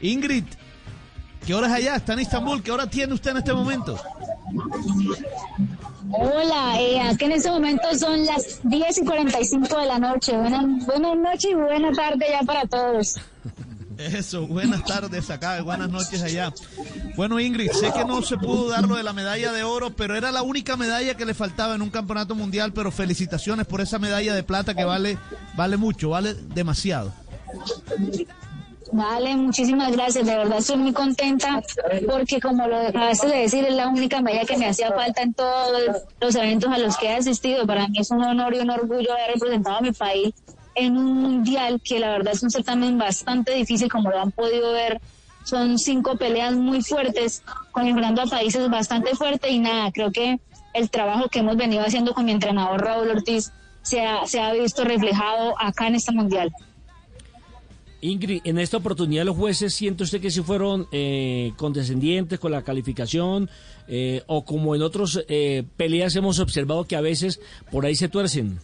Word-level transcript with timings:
Ingrid, 0.00 0.44
¿qué 1.46 1.54
hora 1.54 1.66
es 1.68 1.72
allá? 1.74 1.96
¿Está 1.96 2.14
en 2.14 2.20
Istambul? 2.20 2.62
¿Qué 2.62 2.72
hora 2.72 2.88
tiene 2.88 3.14
usted 3.14 3.32
en 3.32 3.36
este 3.38 3.52
momento? 3.52 3.98
Hola, 6.12 6.80
eh, 6.80 7.00
aquí 7.00 7.26
en 7.26 7.32
este 7.32 7.50
momento 7.50 7.82
son 7.96 8.24
las 8.24 8.60
10 8.64 8.98
y 8.98 9.04
45 9.04 9.78
de 9.78 9.86
la 9.86 9.98
noche. 9.98 10.36
Buenas, 10.36 10.86
buenas 10.86 11.16
noches 11.16 11.50
y 11.50 11.54
buena 11.54 11.92
tarde 11.92 12.26
ya 12.30 12.42
para 12.44 12.66
todos. 12.66 13.16
Eso, 13.98 14.46
buenas 14.46 14.82
tardes 14.84 15.28
acá, 15.28 15.60
buenas 15.60 15.90
noches 15.90 16.22
allá. 16.22 16.54
Bueno, 17.16 17.38
Ingrid, 17.38 17.70
sé 17.72 17.92
que 17.92 18.04
no 18.06 18.22
se 18.22 18.38
pudo 18.38 18.70
dar 18.70 18.88
lo 18.88 18.96
de 18.96 19.02
la 19.02 19.12
medalla 19.12 19.52
de 19.52 19.62
oro, 19.62 19.90
pero 19.90 20.16
era 20.16 20.32
la 20.32 20.40
única 20.40 20.78
medalla 20.78 21.14
que 21.14 21.26
le 21.26 21.34
faltaba 21.34 21.74
en 21.74 21.82
un 21.82 21.90
campeonato 21.90 22.34
mundial, 22.34 22.72
pero 22.72 22.90
felicitaciones 22.90 23.66
por 23.66 23.82
esa 23.82 23.98
medalla 23.98 24.34
de 24.34 24.42
plata 24.42 24.74
que 24.74 24.84
vale, 24.84 25.18
vale 25.54 25.76
mucho, 25.76 26.08
vale 26.08 26.32
demasiado. 26.32 27.12
Vale, 28.92 29.36
muchísimas 29.36 29.92
gracias. 29.92 30.26
De 30.26 30.36
verdad 30.36 30.58
estoy 30.58 30.76
muy 30.76 30.92
contenta 30.92 31.62
porque 32.08 32.40
como 32.40 32.66
lo 32.66 32.76
acabaste 32.76 33.28
de 33.28 33.36
decir, 33.42 33.64
es 33.64 33.74
la 33.74 33.88
única 33.88 34.20
medalla 34.20 34.44
que 34.44 34.56
me 34.56 34.66
hacía 34.66 34.90
falta 34.92 35.22
en 35.22 35.34
todos 35.34 35.72
los 36.20 36.34
eventos 36.34 36.72
a 36.72 36.78
los 36.78 36.96
que 36.96 37.06
he 37.06 37.16
asistido. 37.16 37.66
Para 37.66 37.86
mí 37.88 37.98
es 37.98 38.10
un 38.10 38.22
honor 38.22 38.54
y 38.54 38.58
un 38.58 38.70
orgullo 38.70 39.12
haber 39.12 39.34
representado 39.34 39.76
a 39.76 39.80
mi 39.80 39.92
país 39.92 40.34
en 40.74 40.96
un 40.96 41.14
mundial 41.22 41.80
que 41.84 41.98
la 41.98 42.10
verdad 42.10 42.34
es 42.34 42.42
un 42.42 42.50
certamen 42.50 42.98
bastante 42.98 43.54
difícil, 43.54 43.90
como 43.90 44.10
lo 44.10 44.18
han 44.18 44.32
podido 44.32 44.72
ver. 44.72 45.00
Son 45.44 45.78
cinco 45.78 46.16
peleas 46.16 46.54
muy 46.54 46.82
fuertes, 46.82 47.42
con 47.72 47.86
enfrentando 47.86 48.22
a 48.22 48.26
países 48.26 48.68
bastante 48.68 49.14
fuertes 49.14 49.50
y 49.50 49.58
nada, 49.58 49.90
creo 49.90 50.12
que 50.12 50.38
el 50.74 50.90
trabajo 50.90 51.28
que 51.28 51.40
hemos 51.40 51.56
venido 51.56 51.82
haciendo 51.82 52.12
con 52.12 52.24
mi 52.24 52.32
entrenador 52.32 52.80
Raúl 52.80 53.10
Ortiz 53.10 53.50
se 53.82 54.04
ha, 54.04 54.26
se 54.26 54.40
ha 54.40 54.52
visto 54.52 54.84
reflejado 54.84 55.54
acá 55.58 55.88
en 55.88 55.94
este 55.96 56.12
mundial. 56.12 56.52
Ingrid, 58.00 58.40
en 58.44 58.58
esta 58.58 58.78
oportunidad 58.78 59.24
los 59.24 59.36
jueces, 59.36 59.74
¿siente 59.74 60.04
usted 60.04 60.20
que 60.20 60.30
si 60.30 60.42
fueron 60.42 60.86
eh, 60.92 61.52
condescendientes 61.56 62.38
con 62.38 62.52
la 62.52 62.62
calificación 62.62 63.50
eh, 63.88 64.22
o 64.26 64.44
como 64.44 64.74
en 64.74 64.82
otras 64.82 65.20
eh, 65.28 65.64
peleas 65.76 66.16
hemos 66.16 66.38
observado 66.38 66.84
que 66.84 66.96
a 66.96 67.00
veces 67.00 67.40
por 67.70 67.84
ahí 67.84 67.94
se 67.94 68.08
tuercen? 68.08 68.58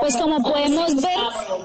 Pues 0.00 0.16
como 0.16 0.42
podemos 0.42 0.96
ver, 0.96 1.18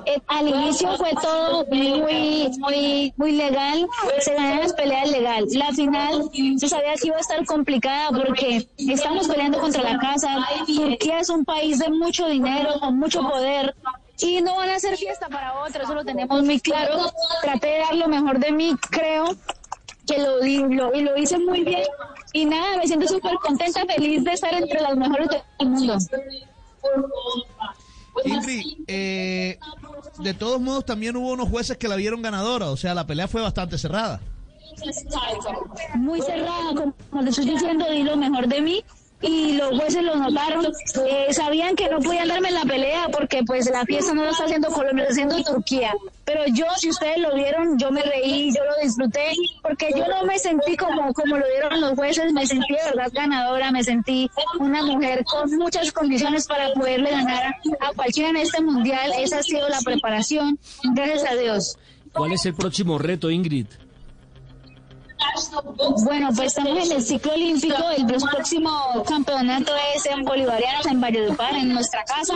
eh, 0.05 0.21
al 0.27 0.47
inicio 0.47 0.95
fue 0.97 1.11
todo 1.21 1.65
muy, 1.65 2.49
muy, 2.57 3.13
muy 3.17 3.31
legal, 3.33 3.85
se 4.19 4.33
ganaron 4.33 4.59
las 4.59 4.73
peleas 4.73 5.11
legal. 5.11 5.45
La 5.51 5.71
final 5.73 6.29
se 6.57 6.69
sabía 6.69 6.93
que 6.95 7.07
iba 7.07 7.17
a 7.17 7.19
estar 7.19 7.45
complicada 7.45 8.09
porque 8.11 8.67
estamos 8.77 9.27
peleando 9.27 9.59
contra 9.59 9.83
la 9.83 9.99
casa. 9.99 10.47
Turquía 10.65 11.19
es 11.19 11.29
un 11.29 11.43
país 11.43 11.79
de 11.79 11.89
mucho 11.89 12.27
dinero, 12.27 12.79
con 12.79 12.97
mucho 12.97 13.21
poder. 13.21 13.75
Y 14.23 14.41
no 14.41 14.55
van 14.55 14.69
a 14.69 14.75
hacer 14.75 14.95
fiesta 14.95 15.27
para 15.27 15.53
otros, 15.53 15.83
eso 15.83 15.93
lo 15.93 16.05
tenemos 16.05 16.43
muy 16.43 16.57
claro. 16.59 17.11
Traté 17.41 17.67
de 17.67 17.79
dar 17.79 17.95
lo 17.95 18.07
mejor 18.07 18.39
de 18.39 18.53
mí, 18.53 18.73
creo 18.89 19.35
que 20.07 20.17
lo, 20.17 20.37
lo, 20.37 20.93
y 20.95 21.01
lo 21.01 21.17
hice 21.17 21.37
muy 21.37 21.63
bien. 21.63 21.83
Y 22.31 22.45
nada, 22.45 22.77
me 22.77 22.87
siento 22.87 23.05
súper 23.05 23.35
contenta, 23.35 23.85
feliz 23.85 24.23
de 24.23 24.31
estar 24.31 24.53
entre 24.53 24.79
las 24.79 24.95
mejores 24.95 25.27
del 25.27 25.69
mundo. 25.69 25.97
Ingrid, 28.23 28.77
eh, 28.87 29.59
de 30.19 30.33
todos 30.33 30.61
modos 30.61 30.85
también 30.85 31.17
hubo 31.17 31.31
unos 31.33 31.49
jueces 31.49 31.77
que 31.77 31.89
la 31.89 31.97
vieron 31.97 32.21
ganadora, 32.21 32.69
o 32.69 32.77
sea, 32.77 32.93
la 32.93 33.05
pelea 33.05 33.27
fue 33.27 33.41
bastante 33.41 33.77
cerrada. 33.77 34.21
Muy 35.95 36.21
cerrada, 36.21 36.73
como 37.09 37.21
le 37.21 37.29
estoy 37.29 37.45
diciendo, 37.45 37.85
di 37.89 38.03
lo 38.03 38.15
mejor 38.15 38.47
de 38.47 38.61
mí 38.61 38.82
y 39.23 39.53
los 39.53 39.79
jueces 39.79 40.03
lo 40.03 40.15
notaron. 40.15 40.65
Eh, 40.65 41.33
sabían 41.33 41.75
que 41.75 41.89
no 41.89 41.99
podían 41.99 42.27
darme 42.27 42.51
la 42.51 42.63
pelea 42.63 43.07
porque 43.11 43.41
pues 43.45 43.69
la 43.71 43.85
fiesta 43.85 44.13
no 44.13 44.23
lo 44.23 44.31
está 44.31 44.43
haciendo 44.43 44.67
Colombia, 44.69 45.05
lo 45.05 45.09
está 45.09 45.23
haciendo 45.23 45.43
Turquía. 45.43 45.93
Pero 46.25 46.41
yo, 46.53 46.65
si 46.77 46.89
ustedes 46.89 47.19
lo 47.19 47.33
vieron, 47.33 47.77
yo 47.77 47.91
me 47.91 48.01
reí, 48.01 48.51
yo 48.53 48.63
lo 48.63 48.83
disfruté 48.83 49.31
porque 49.61 49.89
yo 49.95 50.05
no 50.07 50.25
me 50.25 50.37
sentí 50.37 50.75
como, 50.77 51.13
como 51.13 51.37
lo 51.37 51.45
vieron 51.47 51.81
los 51.81 51.93
jueces, 51.93 52.31
me 52.33 52.45
sentí 52.45 52.73
de 52.73 52.95
verdad 52.95 53.11
ganadora, 53.13 53.71
me 53.71 53.83
sentí 53.83 54.29
una 54.59 54.83
mujer 54.83 55.23
con 55.25 55.49
muchas 55.57 55.91
condiciones 55.91 56.45
para 56.47 56.73
poderle 56.73 57.11
ganar 57.11 57.55
a 57.79 57.93
cualquiera 57.93 58.29
en 58.29 58.37
este 58.37 58.61
mundial. 58.61 59.11
Esa 59.17 59.39
ha 59.39 59.43
sido 59.43 59.67
la 59.69 59.79
preparación, 59.81 60.59
gracias 60.93 61.25
a 61.29 61.35
Dios. 61.35 61.77
¿Cuál 62.11 62.33
es 62.33 62.45
el 62.45 62.53
próximo 62.53 62.99
reto, 62.99 63.31
Ingrid? 63.31 63.67
Bueno, 66.03 66.29
pues 66.35 66.49
estamos 66.49 66.89
en 66.89 66.97
el 66.97 67.03
ciclo 67.03 67.33
olímpico. 67.33 67.75
El 67.97 68.05
próximo 68.05 69.03
campeonato 69.07 69.73
es 69.95 70.05
en 70.05 70.23
Bolivarianos, 70.23 70.85
en 70.85 71.01
Valledupar, 71.01 71.55
en 71.55 71.73
nuestra 71.73 72.03
casa. 72.03 72.35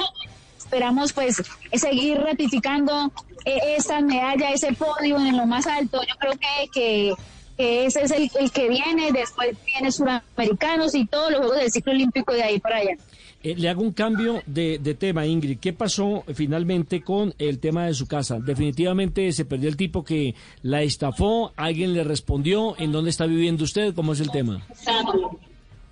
Esperamos 0.57 1.13
pues 1.13 1.41
seguir 1.73 2.19
ratificando 2.19 3.11
eh, 3.45 3.75
esta 3.77 4.01
medalla, 4.01 4.51
ese 4.51 4.73
podio 4.73 5.17
en 5.17 5.37
lo 5.37 5.45
más 5.45 5.65
alto. 5.67 6.01
Yo 6.01 6.15
creo 6.19 6.33
que, 6.33 6.69
que, 6.73 7.13
ese 7.57 8.03
es 8.03 8.11
el, 8.11 8.29
el, 8.39 8.51
que 8.51 8.69
viene. 8.69 9.11
Después 9.11 9.55
viene 9.65 9.91
Suramericanos 9.91 10.95
y 10.95 11.05
todos 11.05 11.31
los 11.31 11.39
Juegos 11.39 11.57
del 11.57 11.71
ciclo 11.71 11.91
olímpico 11.91 12.33
de 12.33 12.43
ahí 12.43 12.59
para 12.59 12.77
allá. 12.77 12.97
Eh, 13.43 13.55
le 13.55 13.69
hago 13.69 13.81
un 13.81 13.93
cambio 13.93 14.41
de, 14.45 14.79
de, 14.79 14.93
tema, 14.95 15.25
Ingrid. 15.25 15.59
¿Qué 15.59 15.71
pasó 15.71 16.23
finalmente 16.33 17.01
con 17.01 17.33
el 17.37 17.59
tema 17.59 17.85
de 17.85 17.93
su 17.93 18.07
casa? 18.07 18.39
Definitivamente 18.39 19.31
se 19.31 19.45
perdió 19.45 19.69
el 19.69 19.77
tipo 19.77 20.03
que 20.03 20.33
la 20.63 20.81
estafó, 20.81 21.53
alguien 21.55 21.93
le 21.93 22.03
respondió, 22.03 22.75
¿en 22.79 22.91
dónde 22.91 23.11
está 23.11 23.25
viviendo 23.25 23.63
usted? 23.63 23.93
¿Cómo 23.93 24.13
es 24.13 24.21
el 24.21 24.31
tema? 24.31 24.65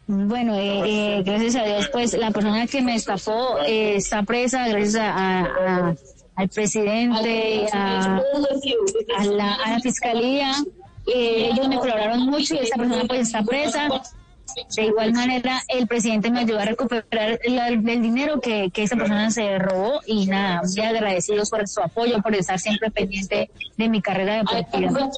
Bueno, 0.08 0.56
eh, 0.56 1.18
eh, 1.18 1.24
gracias 1.24 1.56
a 1.56 1.64
Dios, 1.64 1.90
pues 1.92 2.14
la 2.14 2.30
persona 2.32 2.68
que 2.68 2.82
me 2.82 2.96
estafó 2.96 3.60
eh, 3.62 3.96
está 3.96 4.22
presa, 4.24 4.68
gracias 4.68 4.96
a, 4.96 5.40
a, 5.40 5.96
al 6.36 6.50
presidente, 6.50 7.66
a, 7.74 8.18
a, 9.18 9.26
la, 9.26 9.54
a 9.54 9.72
la 9.72 9.80
fiscalía. 9.80 10.52
Ellos 11.08 11.68
me 11.68 11.78
colaboraron 11.78 12.22
mucho 12.22 12.56
y 12.56 12.60
esta 12.60 12.78
persona 12.78 13.04
pues 13.08 13.22
está 13.22 13.44
presa. 13.44 13.90
De 14.76 14.84
igual 14.84 15.12
manera, 15.12 15.62
el 15.68 15.86
presidente 15.86 16.30
me 16.30 16.40
ayudó 16.40 16.60
a 16.60 16.66
recuperar 16.66 17.40
el, 17.44 17.84
dinero 17.84 18.40
que, 18.40 18.70
que, 18.72 18.84
esa 18.84 18.96
persona 18.96 19.30
se 19.30 19.60
robó 19.60 20.00
y 20.06 20.28
nada, 20.28 20.62
muy 20.64 20.86
agradecidos 20.86 21.50
por 21.50 21.68
su 21.68 21.82
apoyo, 21.82 22.22
por 22.22 22.34
estar 22.36 22.58
siempre 22.60 22.90
pendiente 22.90 23.50
de 23.76 23.90
mi 23.90 24.02
carrera 24.02 24.38
deportiva. 24.38 25.10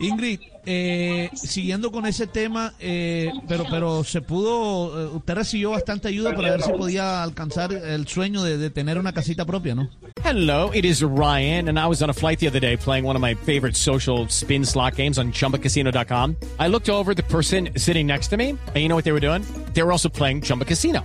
Ingrid, 0.00 0.40
eh, 0.66 1.30
siguiendo 1.34 1.90
con 1.92 2.06
ese 2.06 2.26
tema, 2.26 2.72
eh, 2.80 3.30
pero 3.48 3.64
pero 3.70 4.04
se 4.04 4.20
pudo, 4.22 5.16
usted 5.16 5.34
recibió 5.34 5.70
bastante 5.70 6.08
ayuda 6.08 6.34
para 6.34 6.50
ver 6.52 6.62
si 6.62 6.72
podía 6.72 7.22
alcanzar 7.22 7.72
el 7.72 8.06
sueño 8.08 8.42
de, 8.42 8.58
de, 8.58 8.70
tener 8.70 8.98
una 8.98 9.12
casita 9.12 9.44
propia, 9.44 9.74
¿no? 9.74 9.88
Hello, 10.24 10.70
it 10.72 10.84
is 10.84 11.02
Ryan, 11.02 11.68
and 11.68 11.78
I 11.78 11.86
was 11.86 12.02
on 12.02 12.10
a 12.10 12.14
flight 12.14 12.38
the 12.38 12.48
other 12.48 12.60
day 12.60 12.76
playing 12.76 13.04
one 13.04 13.14
of 13.16 13.22
my 13.22 13.34
favorite 13.34 13.76
social 13.76 14.26
spin 14.28 14.64
slot 14.64 14.96
games 14.96 15.18
on 15.18 15.32
ChumbaCasino.com. 15.32 16.36
I 16.58 16.68
looked 16.68 16.88
over 16.88 17.14
the 17.14 17.24
person 17.24 17.70
sitting 17.76 18.06
next 18.06 18.28
to 18.28 18.36
me, 18.36 18.50
and 18.50 18.76
you 18.76 18.88
know 18.88 18.96
what 18.96 19.04
they 19.04 19.12
were 19.12 19.20
doing? 19.20 19.42
They 19.74 19.82
were 19.82 19.92
also 19.92 20.08
playing 20.08 20.42
Chumba 20.42 20.64
Casino. 20.64 21.04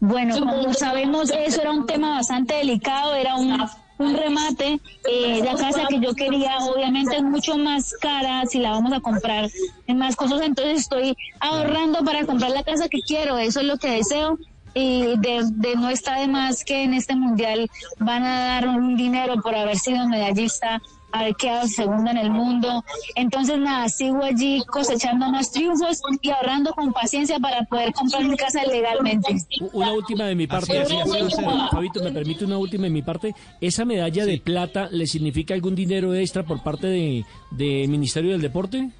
Bueno, 0.00 0.38
como 0.38 0.72
sabemos, 0.74 1.30
eso 1.30 1.60
era 1.60 1.72
un 1.72 1.86
tema 1.86 2.10
bastante 2.10 2.54
delicado, 2.54 3.14
era 3.14 3.36
un, 3.36 3.58
un 3.98 4.16
remate 4.16 4.80
eh, 5.10 5.42
de 5.42 5.54
casa 5.56 5.86
que 5.88 5.98
yo 6.00 6.14
quería, 6.14 6.56
obviamente 6.58 7.16
es 7.16 7.22
mucho 7.22 7.56
más 7.58 7.92
cara 8.00 8.44
si 8.46 8.58
la 8.58 8.70
vamos 8.70 8.92
a 8.92 9.00
comprar 9.00 9.50
en 9.86 9.98
más 9.98 10.14
cosas, 10.16 10.42
entonces 10.42 10.80
estoy 10.80 11.16
ahorrando 11.40 12.04
para 12.04 12.24
comprar 12.24 12.52
la 12.52 12.62
casa 12.62 12.88
que 12.88 13.00
quiero, 13.00 13.38
eso 13.38 13.60
es 13.60 13.66
lo 13.66 13.76
que 13.76 13.90
deseo 13.90 14.38
y 14.74 15.16
de, 15.18 15.42
de, 15.50 15.74
no 15.76 15.90
está 15.90 16.20
de 16.20 16.28
más 16.28 16.64
que 16.64 16.84
en 16.84 16.94
este 16.94 17.16
mundial 17.16 17.68
van 17.98 18.24
a 18.24 18.40
dar 18.40 18.68
un 18.68 18.96
dinero 18.96 19.40
por 19.42 19.54
haber 19.54 19.76
sido 19.76 20.06
medallista, 20.06 20.80
haber 21.12 21.34
quedado 21.36 21.66
segunda 21.68 22.10
en 22.10 22.18
el 22.18 22.30
mundo. 22.30 22.84
Entonces, 23.14 23.58
nada, 23.58 23.88
sigo 23.88 24.22
allí 24.22 24.62
cosechando 24.66 25.30
más 25.30 25.50
triunfos 25.50 26.00
y 26.20 26.30
ahorrando 26.30 26.72
con 26.72 26.92
paciencia 26.92 27.38
para 27.38 27.64
poder 27.64 27.92
comprar 27.92 28.24
mi 28.24 28.36
casa 28.36 28.64
legalmente. 28.64 29.36
Una 29.72 29.92
última 29.92 30.24
de 30.24 30.34
mi 30.34 30.46
parte, 30.46 30.78
así, 30.78 30.96
así 30.96 31.42
Fabito, 31.70 32.02
me 32.02 32.12
permite 32.12 32.44
una 32.44 32.58
última 32.58 32.84
de 32.84 32.90
mi 32.90 33.02
parte. 33.02 33.34
¿Esa 33.60 33.84
medalla 33.84 34.24
sí. 34.24 34.30
de 34.30 34.38
plata 34.38 34.88
le 34.90 35.06
significa 35.06 35.54
algún 35.54 35.74
dinero 35.74 36.14
extra 36.14 36.42
por 36.42 36.62
parte 36.62 36.86
de, 36.86 37.24
de 37.50 37.86
Ministerio 37.88 38.32
del 38.32 38.40
Deporte? 38.40 38.90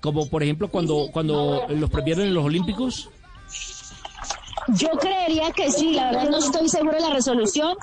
Como 0.00 0.28
por 0.28 0.42
ejemplo 0.42 0.68
cuando, 0.68 1.08
cuando 1.12 1.66
los 1.68 1.90
premiaron 1.90 2.26
en 2.26 2.34
los 2.34 2.44
Olímpicos. 2.44 3.08
Yo 4.68 4.90
creería 4.90 5.50
que 5.52 5.70
sí, 5.70 5.92
la 5.92 6.06
verdad 6.06 6.30
no 6.30 6.38
estoy 6.38 6.68
seguro 6.68 6.94
de 6.94 7.00
la 7.00 7.10
resolución, 7.10 7.76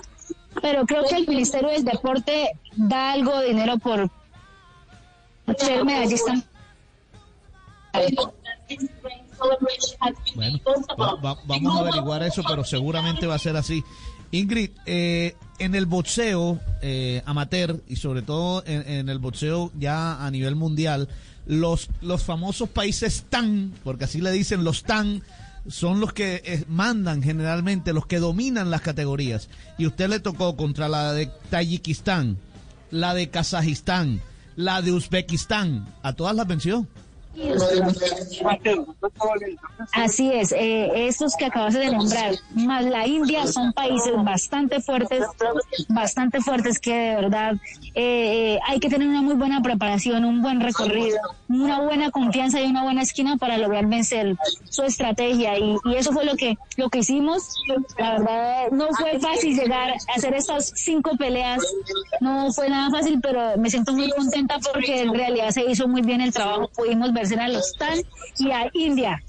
pero 0.61 0.85
creo 0.85 1.03
que 1.09 1.15
el 1.17 1.27
Ministerio 1.27 1.69
del 1.69 1.83
Deporte 1.85 2.51
da 2.75 3.11
algo 3.13 3.37
de 3.39 3.47
dinero 3.49 3.77
por 3.77 4.09
ser 5.57 5.83
medallista. 5.85 6.33
Bueno, 10.35 10.59
va- 10.99 11.15
va- 11.15 11.37
vamos 11.45 11.75
a 11.77 11.79
averiguar 11.79 12.23
eso, 12.23 12.43
pero 12.47 12.63
seguramente 12.63 13.25
va 13.27 13.35
a 13.35 13.39
ser 13.39 13.55
así. 13.55 13.83
Ingrid, 14.31 14.71
eh, 14.85 15.35
en 15.57 15.73
el 15.75 15.85
boxeo 15.85 16.59
eh, 16.81 17.21
amateur 17.25 17.81
y 17.87 17.95
sobre 17.95 18.21
todo 18.21 18.63
en, 18.65 18.87
en 18.87 19.09
el 19.09 19.17
boxeo 19.19 19.71
ya 19.79 20.23
a 20.23 20.29
nivel 20.29 20.55
mundial, 20.55 21.09
los, 21.47 21.89
los 22.01 22.23
famosos 22.23 22.69
países 22.69 23.25
TAN, 23.29 23.73
porque 23.83 24.03
así 24.03 24.21
le 24.21 24.31
dicen 24.31 24.63
los 24.63 24.83
TAN, 24.83 25.23
son 25.67 25.99
los 25.99 26.13
que 26.13 26.41
eh, 26.45 26.63
mandan 26.67 27.21
generalmente, 27.21 27.93
los 27.93 28.05
que 28.05 28.19
dominan 28.19 28.71
las 28.71 28.81
categorías. 28.81 29.49
Y 29.77 29.85
usted 29.85 30.09
le 30.09 30.19
tocó 30.19 30.55
contra 30.55 30.87
la 30.87 31.13
de 31.13 31.31
Tayikistán, 31.49 32.37
la 32.91 33.13
de 33.13 33.29
Kazajistán, 33.29 34.21
la 34.55 34.81
de 34.81 34.91
Uzbekistán, 34.91 35.87
a 36.03 36.13
todas 36.13 36.35
las 36.35 36.47
venció. 36.47 36.87
Así 39.93 40.31
es, 40.31 40.51
eh, 40.51 41.07
estos 41.07 41.35
que 41.35 41.45
acabas 41.45 41.73
de 41.73 41.91
nombrar, 41.91 42.33
más 42.55 42.83
la 42.85 43.07
India, 43.07 43.47
son 43.47 43.71
países 43.73 44.13
bastante 44.23 44.81
fuertes, 44.81 45.25
bastante 45.87 46.41
fuertes 46.41 46.79
que 46.79 46.93
de 46.93 47.15
verdad 47.15 47.53
eh, 47.95 48.55
eh, 48.55 48.59
hay 48.67 48.79
que 48.79 48.89
tener 48.89 49.07
una 49.07 49.21
muy 49.21 49.35
buena 49.35 49.61
preparación, 49.61 50.25
un 50.25 50.41
buen 50.41 50.59
recorrido, 50.59 51.17
una 51.47 51.81
buena 51.81 52.11
confianza 52.11 52.61
y 52.61 52.65
una 52.65 52.83
buena 52.83 53.03
esquina 53.03 53.37
para 53.37 53.57
lograr 53.57 53.85
vencer 53.87 54.35
su 54.69 54.83
estrategia. 54.83 55.57
Y, 55.57 55.77
y 55.85 55.95
eso 55.95 56.11
fue 56.11 56.25
lo 56.25 56.35
que 56.35 56.57
lo 56.77 56.89
que 56.89 56.99
hicimos. 56.99 57.55
La 57.97 58.17
verdad 58.17 58.71
no 58.71 58.87
fue 58.97 59.19
fácil 59.19 59.55
llegar 59.55 59.91
a 59.91 60.13
hacer 60.15 60.33
estas 60.33 60.71
cinco 60.75 61.11
peleas, 61.17 61.61
no 62.21 62.51
fue 62.51 62.69
nada 62.69 62.89
fácil, 62.89 63.19
pero 63.21 63.57
me 63.57 63.69
siento 63.69 63.93
muy 63.93 64.09
contenta 64.11 64.57
porque 64.73 65.01
en 65.01 65.13
realidad 65.13 65.49
se 65.51 65.63
hizo 65.69 65.87
muy 65.87 66.01
bien 66.01 66.21
el 66.21 66.33
trabajo, 66.33 66.69
pudimos 66.75 67.13
vencer 67.19 67.39
a 67.39 67.47
los 67.47 67.73
TAN 67.73 67.99
y 68.37 68.51
a 68.51 68.69
India. 68.73 69.21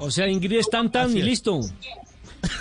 O 0.00 0.10
sea, 0.10 0.26
Ingrid 0.28 0.58
es 0.58 0.70
tan 0.70 0.90
tan 0.90 1.16
y 1.16 1.22
listo. 1.22 1.60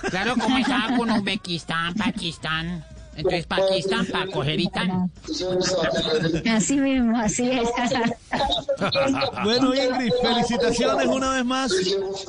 Claro, 0.09 0.35
como 0.37 0.57
estaba 0.57 0.95
con 0.97 1.09
Uzbekistán, 1.09 1.95
Pakistán. 1.95 2.85
Entonces, 3.15 3.45
Pakistán 3.45 4.05
para 4.05 4.27
coger 4.27 4.59
y 4.59 4.67
tan. 4.69 5.11
Así 6.49 6.77
mismo, 6.77 7.17
así 7.17 7.49
es. 7.49 7.69
Bueno, 9.43 9.73
Ingrid, 9.75 10.11
felicitaciones 10.21 11.07
una 11.07 11.31
vez 11.31 11.45
más. 11.45 11.71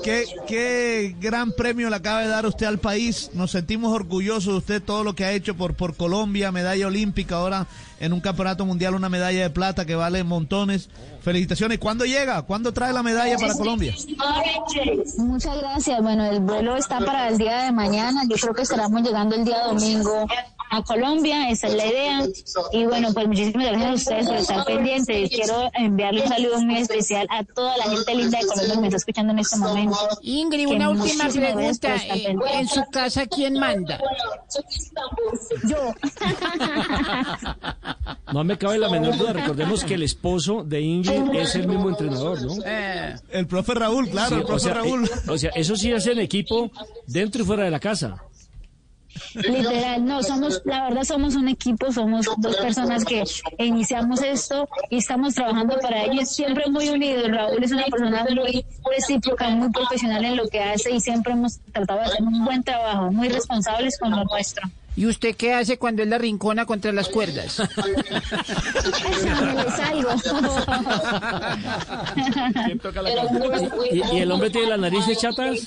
Qué, 0.02 0.24
qué 0.46 1.16
gran 1.18 1.52
premio 1.52 1.88
le 1.88 1.96
acaba 1.96 2.20
de 2.20 2.28
dar 2.28 2.44
usted 2.46 2.66
al 2.66 2.78
país. 2.78 3.30
Nos 3.32 3.52
sentimos 3.52 3.92
orgullosos 3.92 4.52
de 4.52 4.58
usted, 4.58 4.82
todo 4.82 5.04
lo 5.04 5.14
que 5.14 5.24
ha 5.24 5.32
hecho 5.32 5.56
por, 5.56 5.74
por 5.74 5.96
Colombia, 5.96 6.52
medalla 6.52 6.86
olímpica, 6.86 7.36
ahora 7.36 7.66
en 8.00 8.12
un 8.12 8.20
campeonato 8.20 8.66
mundial 8.66 8.94
una 8.94 9.08
medalla 9.08 9.42
de 9.42 9.50
plata 9.50 9.84
que 9.84 9.94
vale 9.94 10.24
montones. 10.24 10.90
Felicitaciones. 11.22 11.78
¿Cuándo 11.78 12.04
llega? 12.04 12.42
¿Cuándo 12.42 12.72
trae 12.72 12.92
la 12.92 13.02
medalla 13.02 13.38
para 13.38 13.54
Colombia? 13.54 13.94
Muchas 15.18 15.56
gracias. 15.58 16.02
Bueno, 16.02 16.26
el 16.26 16.40
vuelo 16.40 16.76
está 16.76 16.98
para 16.98 17.28
el 17.28 17.38
día 17.38 17.62
de 17.62 17.72
mañana. 17.72 18.22
Yo 18.28 18.36
creo 18.36 18.54
que 18.54 18.62
estaremos 18.62 19.02
llegando 19.02 19.36
el 19.36 19.44
día 19.44 19.62
domingo 19.66 20.26
a 20.72 20.82
Colombia. 20.82 21.50
Esa 21.50 21.66
es 21.68 21.74
la 21.74 21.86
idea. 21.86 22.22
Y 22.72 22.84
bueno, 22.86 23.08
pues 23.12 23.28
muchísimas 23.28 23.66
gracias 23.68 23.90
a 23.90 23.94
ustedes 23.94 24.26
por 24.26 24.36
estar 24.36 24.64
pendientes. 24.64 25.30
Quiero 25.30 25.70
enviarle 25.74 26.22
un 26.22 26.28
saludo 26.28 26.60
muy 26.62 26.78
especial 26.78 27.26
a 27.30 27.44
toda 27.44 27.76
la 27.76 27.84
gente 27.84 28.14
linda 28.14 28.38
de 28.38 28.46
Colombia 28.46 28.74
que 28.74 28.80
me 28.80 28.86
está 28.88 28.96
escuchando 28.96 29.32
en 29.32 29.38
este 29.38 29.56
momento. 29.58 29.98
Ingrid, 30.22 30.66
una 30.68 30.88
última 30.90 31.28
pregunta. 31.28 31.96
eh. 31.96 32.34
En 32.54 32.68
su 32.68 32.82
casa, 32.90 33.26
¿quién 33.26 33.54
manda? 33.54 33.98
Yo. 35.68 35.92
No 38.32 38.44
me 38.44 38.56
cabe 38.56 38.78
la 38.78 38.88
menor 38.88 39.16
duda. 39.16 39.32
Recordemos 39.32 39.84
que 39.84 39.94
el 39.94 40.02
esposo 40.02 40.62
de 40.64 40.80
Ingrid 40.80 41.34
es 41.34 41.54
el 41.54 41.68
mismo 41.68 41.88
entrenador, 41.90 42.40
¿no? 42.42 42.54
Eh, 42.64 43.14
El 43.30 43.46
profe 43.46 43.74
Raúl, 43.74 44.08
claro, 44.08 44.28
Sí, 44.30 44.34
el 44.36 44.42
o, 44.42 44.46
profe 44.46 44.60
sea, 44.64 44.74
Raúl. 44.74 45.04
eh, 45.04 45.30
o 45.30 45.38
sea, 45.38 45.50
eso 45.54 45.76
sí 45.76 45.92
es 45.92 46.06
en 46.06 46.18
equipo 46.18 46.70
dentro 47.06 47.42
y 47.42 47.44
fuera 47.46 47.64
de 47.64 47.70
la 47.70 47.80
casa. 47.80 48.22
Literal, 49.34 50.04
no, 50.04 50.22
somos, 50.22 50.62
la 50.64 50.84
verdad 50.84 51.04
somos 51.04 51.34
un 51.36 51.48
equipo, 51.48 51.90
somos 51.92 52.26
dos 52.38 52.56
personas 52.56 53.04
que 53.04 53.24
iniciamos 53.58 54.22
esto 54.22 54.68
y 54.90 54.98
estamos 54.98 55.34
trabajando 55.34 55.78
para 55.80 56.04
ello, 56.04 56.24
siempre 56.24 56.68
muy 56.70 56.88
unidos. 56.88 57.30
Raúl 57.30 57.62
es 57.62 57.72
una 57.72 57.84
persona 57.84 58.24
muy 58.24 58.64
recíproca, 58.90 59.48
muy 59.50 59.70
profesional 59.70 60.24
en 60.24 60.36
lo 60.36 60.48
que 60.48 60.60
hace 60.60 60.90
y 60.92 61.00
siempre 61.00 61.32
hemos 61.32 61.60
tratado 61.72 62.00
de 62.00 62.06
hacer 62.06 62.22
un 62.22 62.44
buen 62.44 62.62
trabajo, 62.62 63.10
muy 63.10 63.28
responsables 63.28 63.98
con 63.98 64.10
lo 64.10 64.24
nuestro. 64.24 64.68
¿Y 64.94 65.06
usted 65.06 65.34
qué 65.36 65.54
hace 65.54 65.78
cuando 65.78 66.02
él 66.02 66.10
la 66.10 66.18
rincona 66.18 66.66
contra 66.66 66.92
las 66.92 67.08
cuerdas? 67.08 67.54
Salgo. 69.76 70.10
¿Y, 73.90 74.16
y 74.16 74.18
el 74.20 74.30
hombre 74.30 74.50
tiene 74.50 74.68
las 74.68 74.78
narices 74.80 75.18
chatas? 75.18 75.66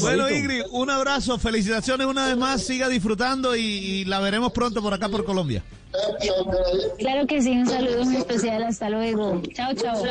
Bueno. 0.00 0.30
Ingrid, 0.30 0.62
un 0.70 0.90
abrazo, 0.90 1.38
felicitaciones 1.38 2.06
una 2.06 2.26
vez 2.26 2.36
más, 2.36 2.62
siga 2.62 2.88
disfrutando 2.88 3.54
y, 3.54 3.60
y 3.60 4.04
la 4.04 4.20
veremos 4.20 4.52
pronto 4.52 4.82
por 4.82 4.94
acá 4.94 5.08
por 5.08 5.24
Colombia. 5.24 5.62
Claro 6.98 7.26
que 7.26 7.42
sí, 7.42 7.50
un 7.50 7.66
saludo 7.68 8.04
muy 8.04 8.16
especial, 8.16 8.62
hasta 8.62 8.88
luego. 8.90 9.42
Chao, 9.54 9.74
chao. 9.74 10.10